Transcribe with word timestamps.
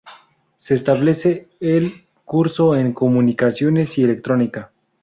Se 0.57 0.73
establece 0.73 1.47
el 1.59 1.91
curso 2.25 2.75
en 2.75 2.91
"Comunicaciones 2.91 3.99
y 3.99 4.03
Electrónica". 4.03 4.71